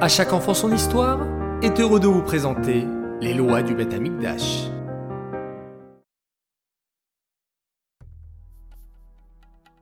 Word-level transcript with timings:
À 0.00 0.06
chaque 0.06 0.32
enfant 0.32 0.54
son 0.54 0.72
histoire 0.72 1.26
est 1.60 1.80
heureux 1.80 1.98
de 1.98 2.06
vous 2.06 2.22
présenter 2.22 2.86
les 3.20 3.34
lois 3.34 3.62
du 3.62 3.74
Beth 3.74 3.92
Amikdash. 3.92 4.68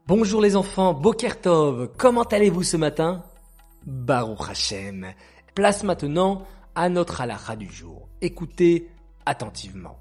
Bonjour 0.06 0.40
les 0.40 0.56
enfants, 0.56 0.94
Bokertov, 0.94 1.90
comment 1.98 2.22
allez-vous 2.22 2.62
ce 2.62 2.79
matin? 2.79 3.24
Baruch 3.84 4.48
Hashem. 4.48 5.06
Place 5.54 5.85
maintenant 5.85 6.46
à 6.74 6.88
notre 6.88 7.21
halakha 7.21 7.54
du 7.54 7.71
jour. 7.71 8.08
Écoutez 8.22 8.88
attentivement. 9.26 9.98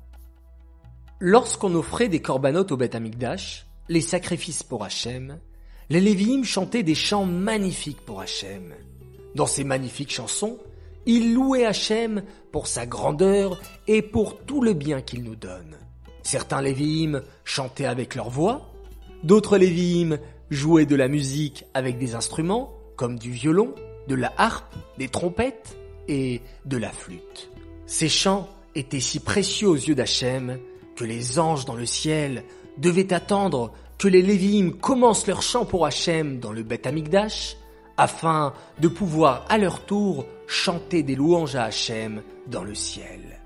Lorsqu'on 1.19 1.75
offrait 1.75 2.07
des 2.07 2.21
corbanotes 2.21 2.71
au 2.71 2.77
Beth 2.77 2.95
Amikdash, 2.95 3.65
les 3.89 3.99
sacrifices 3.99 4.63
pour 4.63 4.85
Hachem, 4.85 5.39
les 5.89 5.99
Lévi'im 5.99 6.45
chantaient 6.45 6.83
des 6.83 6.95
chants 6.95 7.25
magnifiques 7.25 8.05
pour 8.05 8.21
Hachem. 8.21 8.73
Dans 9.35 9.45
ces 9.45 9.65
magnifiques 9.65 10.13
chansons, 10.13 10.57
ils 11.05 11.33
louaient 11.33 11.65
Hachem 11.65 12.23
pour 12.51 12.67
sa 12.67 12.85
grandeur 12.85 13.61
et 13.85 14.01
pour 14.01 14.39
tout 14.45 14.61
le 14.61 14.73
bien 14.73 15.01
qu'il 15.01 15.23
nous 15.23 15.35
donne. 15.35 15.77
Certains 16.23 16.61
Lévi'im 16.61 17.21
chantaient 17.43 17.85
avec 17.85 18.15
leur 18.15 18.29
voix, 18.29 18.71
d'autres 19.23 19.57
Lévi'im 19.57 20.17
jouaient 20.49 20.85
de 20.85 20.95
la 20.95 21.09
musique 21.09 21.65
avec 21.73 21.97
des 21.97 22.15
instruments 22.15 22.71
comme 22.95 23.19
du 23.19 23.31
violon, 23.31 23.75
de 24.07 24.15
la 24.15 24.33
harpe, 24.37 24.73
des 24.97 25.09
trompettes 25.09 25.77
et 26.07 26.41
de 26.65 26.77
la 26.77 26.91
flûte. 26.91 27.49
Ces 27.85 28.09
chants 28.09 28.47
étaient 28.73 29.01
si 29.01 29.19
précieux 29.19 29.67
aux 29.67 29.75
yeux 29.75 29.95
d'Hachem 29.95 30.59
que 30.95 31.03
les 31.03 31.39
anges 31.39 31.65
dans 31.65 31.75
le 31.75 31.85
ciel 31.85 32.43
devaient 32.77 33.13
attendre 33.13 33.73
que 33.97 34.07
les 34.07 34.21
Lévi'im 34.21 34.71
commencent 34.71 35.27
leur 35.27 35.41
chant 35.41 35.65
pour 35.65 35.85
Hachem 35.85 36.39
dans 36.39 36.53
le 36.53 36.63
Beth 36.63 36.87
Amikdash, 36.87 37.57
afin 37.97 38.53
de 38.79 38.87
pouvoir 38.87 39.45
à 39.49 39.57
leur 39.57 39.85
tour 39.85 40.25
chanter 40.47 41.03
des 41.03 41.15
louanges 41.15 41.55
à 41.55 41.63
Hachem 41.65 42.21
dans 42.47 42.63
le 42.63 42.75
ciel. 42.75 43.39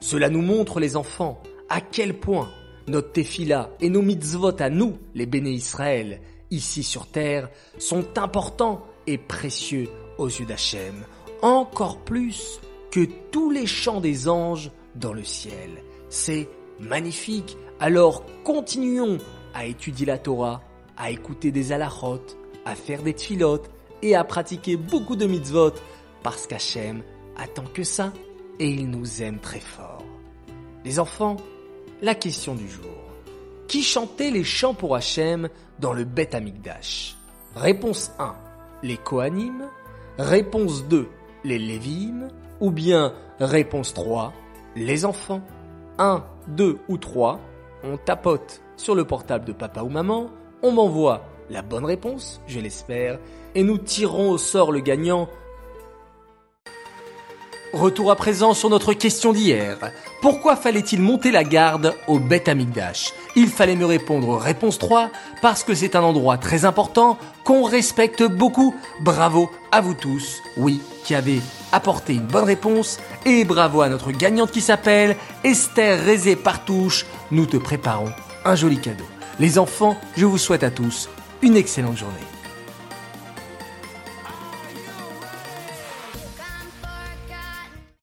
Cela 0.00 0.28
nous 0.28 0.42
montre, 0.42 0.80
les 0.80 0.96
enfants, 0.96 1.42
à 1.68 1.80
quel 1.80 2.14
point 2.14 2.50
notre 2.86 3.12
tefila 3.12 3.70
et 3.80 3.88
nos 3.88 4.02
mitzvot 4.02 4.60
à 4.60 4.68
nous, 4.68 4.98
les 5.14 5.26
béné 5.26 5.50
Israël, 5.50 6.20
ici 6.50 6.82
sur 6.82 7.06
terre, 7.06 7.48
sont 7.78 8.18
importants 8.18 8.84
et 9.06 9.18
précieux 9.18 9.88
aux 10.18 10.28
yeux 10.28 10.44
d'Hachem, 10.44 11.04
encore 11.42 11.98
plus 11.98 12.60
que 12.90 13.06
tous 13.30 13.50
les 13.50 13.66
chants 13.66 14.00
des 14.00 14.28
anges 14.28 14.70
dans 14.94 15.12
le 15.12 15.24
ciel. 15.24 15.82
C'est 16.08 16.48
magnifique, 16.78 17.56
alors 17.80 18.24
continuons 18.44 19.18
à 19.54 19.66
étudier 19.66 20.06
la 20.06 20.18
Torah, 20.18 20.62
à 20.96 21.10
écouter 21.10 21.50
des 21.50 21.72
alachot, 21.72 22.20
à 22.64 22.74
faire 22.74 23.02
des 23.02 23.14
tfilotes 23.14 23.70
et 24.04 24.14
à 24.14 24.22
pratiquer 24.22 24.76
beaucoup 24.76 25.16
de 25.16 25.26
mitzvot 25.26 25.72
parce 26.22 26.46
qu'Hachem 26.46 27.02
attend 27.36 27.64
que 27.72 27.82
ça 27.82 28.12
et 28.60 28.68
il 28.68 28.90
nous 28.90 29.22
aime 29.22 29.40
très 29.40 29.60
fort. 29.60 30.04
Les 30.84 31.00
enfants, 31.00 31.36
la 32.02 32.14
question 32.14 32.54
du 32.54 32.68
jour. 32.68 32.84
Qui 33.66 33.82
chantait 33.82 34.30
les 34.30 34.44
chants 34.44 34.74
pour 34.74 34.94
Hachem 34.94 35.48
dans 35.80 35.94
le 35.94 36.04
Beth 36.04 36.34
Amikdash? 36.34 37.16
Réponse 37.56 38.12
1, 38.18 38.34
les 38.82 38.98
Kohanim. 38.98 39.68
Réponse 40.18 40.84
2, 40.84 41.08
les 41.42 41.58
Lévim. 41.58 42.28
Ou 42.60 42.70
bien 42.70 43.14
réponse 43.40 43.94
3, 43.94 44.34
les 44.76 45.06
enfants. 45.06 45.40
1, 45.98 46.22
2 46.48 46.78
ou 46.88 46.98
3, 46.98 47.40
on 47.84 47.96
tapote 47.96 48.60
sur 48.76 48.94
le 48.94 49.06
portable 49.06 49.44
de 49.44 49.52
papa 49.52 49.82
ou 49.82 49.88
maman, 49.88 50.30
on 50.62 50.72
m'envoie 50.72 51.22
la 51.50 51.62
bonne 51.62 51.84
réponse, 51.84 52.40
je 52.46 52.60
l'espère, 52.60 53.18
et 53.54 53.62
nous 53.62 53.78
tirons 53.78 54.30
au 54.30 54.38
sort 54.38 54.72
le 54.72 54.80
gagnant. 54.80 55.28
Retour 57.72 58.12
à 58.12 58.16
présent 58.16 58.54
sur 58.54 58.70
notre 58.70 58.94
question 58.94 59.32
d'hier. 59.32 59.90
Pourquoi 60.22 60.54
fallait-il 60.54 61.02
monter 61.02 61.32
la 61.32 61.42
garde 61.42 61.94
au 62.06 62.20
Beth 62.20 62.48
Amikdash 62.48 63.12
Il 63.34 63.48
fallait 63.48 63.74
me 63.74 63.84
répondre 63.84 64.36
réponse 64.36 64.78
3, 64.78 65.10
parce 65.42 65.64
que 65.64 65.74
c'est 65.74 65.96
un 65.96 66.02
endroit 66.02 66.38
très 66.38 66.64
important, 66.64 67.18
qu'on 67.42 67.64
respecte 67.64 68.22
beaucoup. 68.22 68.76
Bravo 69.00 69.50
à 69.72 69.80
vous 69.80 69.94
tous, 69.94 70.40
oui, 70.56 70.80
qui 71.02 71.16
avez 71.16 71.40
apporté 71.72 72.14
une 72.14 72.26
bonne 72.26 72.44
réponse, 72.44 73.00
et 73.26 73.44
bravo 73.44 73.80
à 73.82 73.88
notre 73.88 74.12
gagnante 74.12 74.52
qui 74.52 74.60
s'appelle 74.60 75.16
Esther 75.42 76.00
Rézé 76.04 76.36
Partouche. 76.36 77.06
Nous 77.32 77.46
te 77.46 77.56
préparons 77.56 78.12
un 78.44 78.54
joli 78.54 78.78
cadeau. 78.78 79.04
Les 79.40 79.58
enfants, 79.58 79.96
je 80.16 80.26
vous 80.26 80.38
souhaite 80.38 80.62
à 80.62 80.70
tous 80.70 81.08
une 81.44 81.56
excellente 81.56 81.98
journée. 81.98 82.33